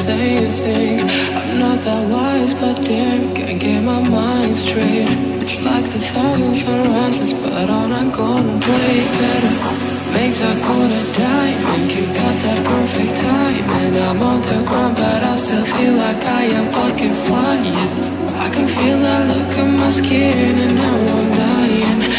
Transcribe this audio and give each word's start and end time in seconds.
same 0.00 0.50
thing. 0.50 1.00
I'm 1.36 1.58
not 1.58 1.82
that 1.82 2.08
wise, 2.08 2.54
but 2.54 2.76
damn, 2.84 3.34
can't 3.34 3.60
get 3.60 3.82
my 3.82 4.00
mind 4.00 4.58
straight. 4.58 5.08
It's 5.42 5.60
like 5.60 5.84
a 5.84 6.00
thousand 6.12 6.54
sunrises, 6.54 7.32
but 7.34 7.68
on 7.68 7.92
a 7.92 8.04
golden 8.16 8.58
plate. 8.60 9.10
Better 9.20 9.54
make 10.16 10.34
that 10.42 10.58
corner 10.66 11.04
diamond. 11.20 11.92
You 11.96 12.06
got 12.20 12.36
that 12.44 12.60
perfect 12.72 13.14
timing. 13.16 13.94
I'm 14.08 14.22
on 14.22 14.40
the 14.42 14.58
ground, 14.68 14.96
but 14.96 15.22
I 15.32 15.36
still 15.36 15.66
feel 15.74 15.94
like 15.94 16.24
I 16.24 16.44
am 16.58 16.66
fucking 16.72 17.16
flying. 17.26 17.76
I 18.44 18.48
can 18.54 18.66
feel 18.66 18.98
that 19.06 19.22
look 19.30 19.58
in 19.58 19.70
my 19.76 19.90
skin, 19.90 20.54
and 20.64 20.74
now 20.76 20.96
I'm 21.16 21.28
dying. 21.42 22.09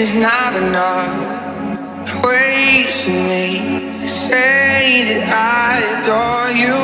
is 0.00 0.14
not 0.14 0.56
enough. 0.56 1.12
Wasting 2.24 3.22
me, 3.28 4.08
say 4.08 5.04
that 5.08 5.24
I 5.28 5.76
adore 5.92 6.50
you. 6.64 6.80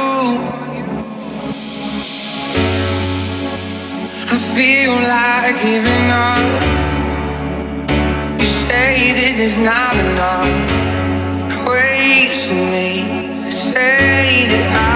I 4.35 4.39
feel 4.55 4.95
like 5.15 5.57
giving 5.63 6.09
up. 6.29 6.47
You 8.39 8.47
say 8.69 9.15
that 9.19 9.35
it's 9.45 9.57
not 9.57 9.95
enough. 10.09 10.53
Wasting 11.67 12.71
me, 12.71 13.51
say 13.51 14.47
that 14.51 14.93
I. 14.93 14.96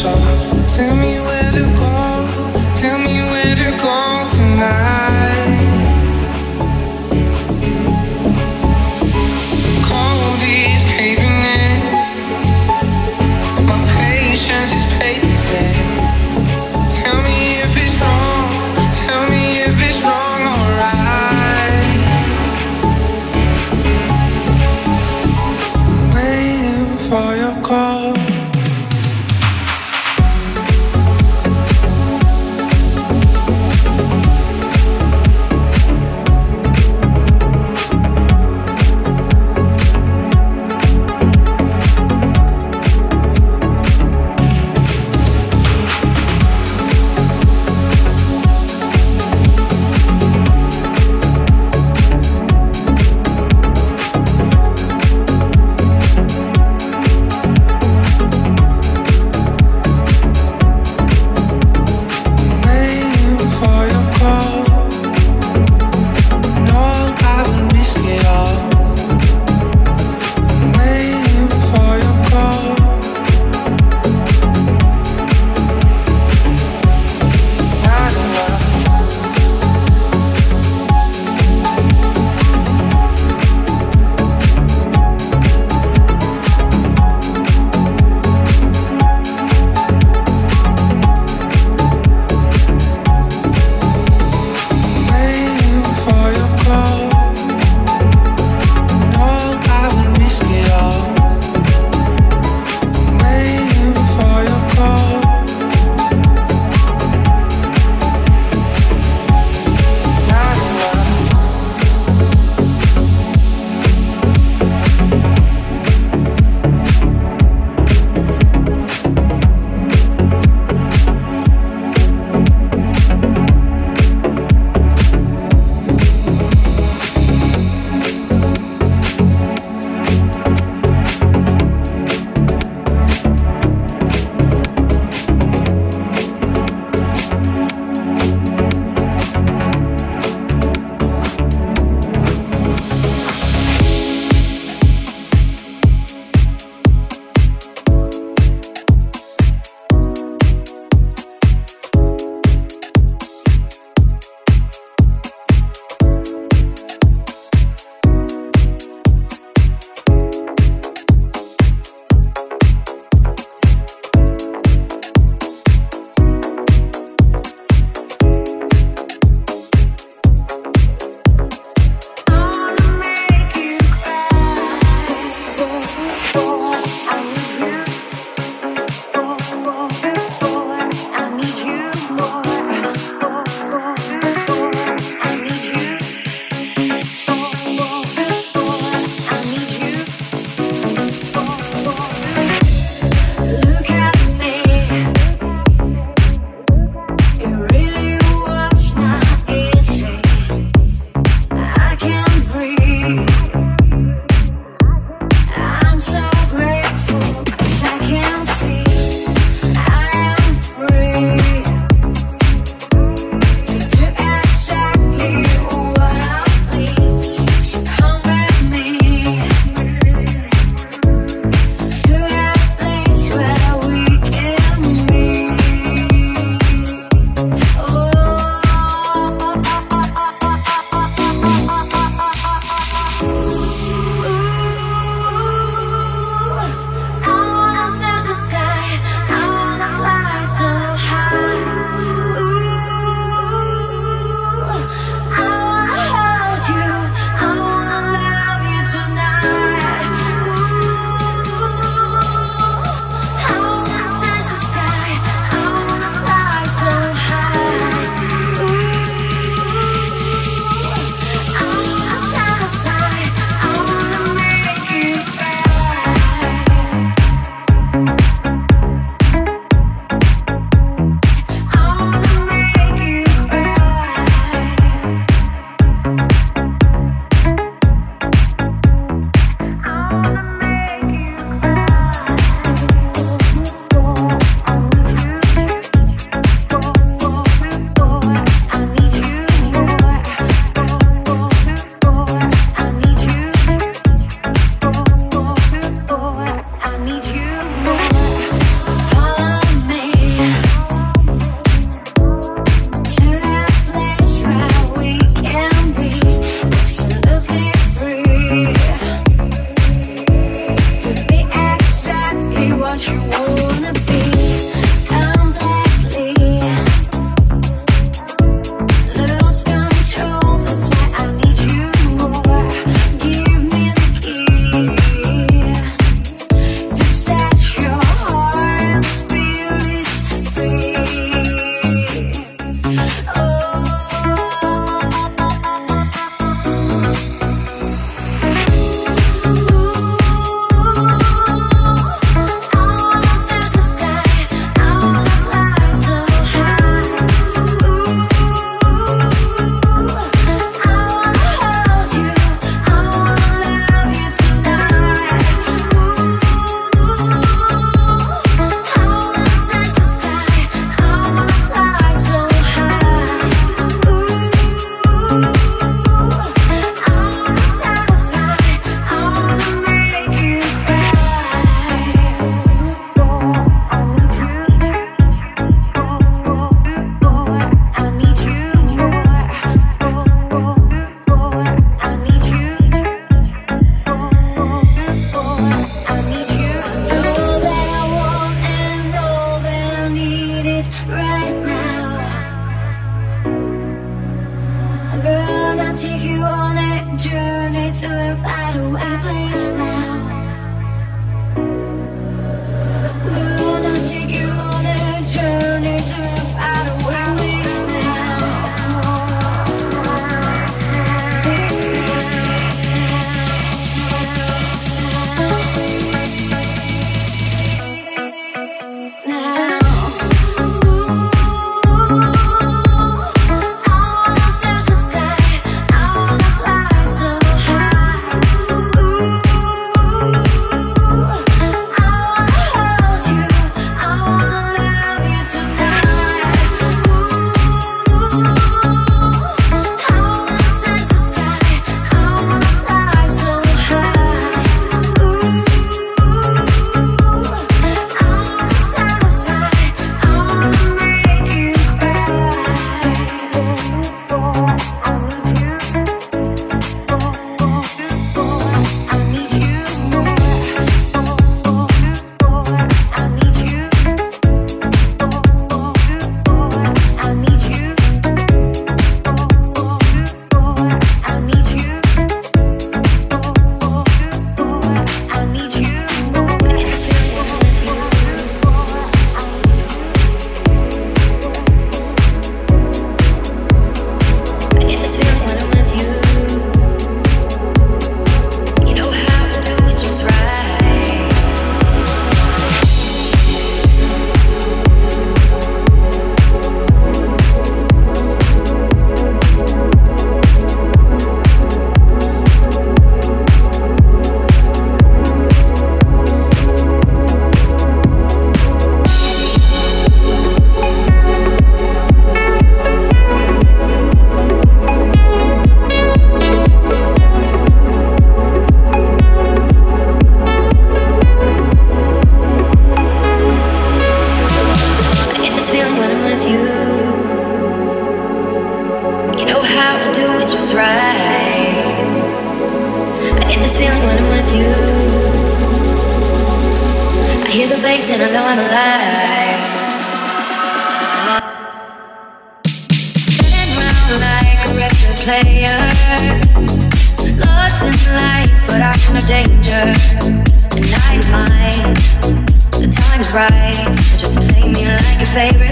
Tell 0.00 0.96
me 0.96 1.20
where 1.20 1.41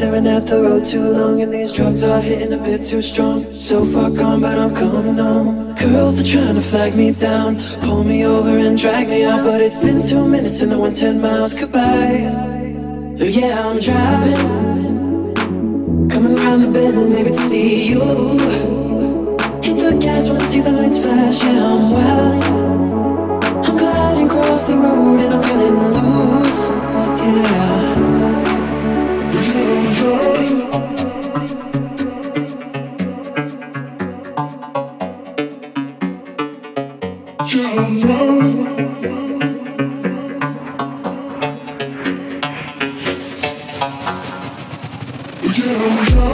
staring 0.00 0.26
at 0.26 0.46
the 0.48 0.56
road 0.64 0.82
too 0.82 1.04
long 1.12 1.42
And 1.42 1.52
these 1.52 1.74
drugs 1.74 2.02
are 2.04 2.22
hitting 2.22 2.54
a 2.58 2.62
bit 2.62 2.82
too 2.82 3.02
strong. 3.02 3.44
So 3.60 3.84
far 3.84 4.08
gone 4.08 4.40
but 4.40 4.56
I'm 4.56 4.74
coming 4.74 5.18
home. 5.20 5.74
Girl, 5.76 6.10
they're 6.16 6.24
trying 6.24 6.56
to 6.56 6.64
flag 6.64 6.96
me 6.96 7.12
down. 7.12 7.60
Pull 7.84 8.04
me 8.04 8.24
over 8.24 8.48
and 8.48 8.78
drag 8.80 9.08
me 9.08 9.24
out 9.24 9.44
But 9.44 9.60
it's 9.60 9.76
been 9.76 10.00
two 10.00 10.26
minutes 10.26 10.62
and 10.62 10.72
I 10.72 10.78
went 10.78 10.96
ten 10.96 11.20
miles 11.20 11.52
Goodbye. 11.52 12.32
Oh, 13.20 13.28
yeah, 13.28 13.68
I'm 13.68 13.78
driving. 13.78 14.40
Coming 16.08 16.34
round 16.36 16.62
the 16.64 16.70
bend, 16.72 16.96
maybe 17.12 17.30
to 17.36 17.44
see 17.50 17.92
you. 17.92 18.00
Hit 19.60 19.76
the 19.84 19.98
gas 20.00 20.30
when 20.30 20.40
I 20.40 20.46
see 20.46 20.62
the 20.62 20.72
lights 20.80 20.98
flash 21.04 21.44
Yeah, 21.44 21.60
I'm 21.72 21.82
wilding. 21.92 22.44
I'm 23.68 23.76
gliding 23.76 24.26
across 24.28 24.66
the 24.66 24.76
road 24.76 25.20
and 25.20 25.34
I'm 25.34 25.42
feeling 25.42 25.79
Don't 45.62 46.29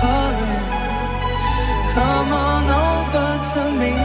calling. 0.00 0.64
Come 1.94 2.32
on 2.32 2.64
over 2.86 3.30
to 3.50 3.62
me. 3.80 3.97